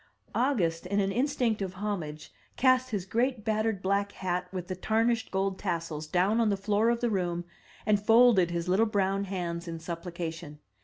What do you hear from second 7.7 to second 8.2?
and